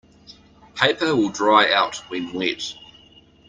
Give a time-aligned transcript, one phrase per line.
[0.73, 2.73] Paper will dry out when wet.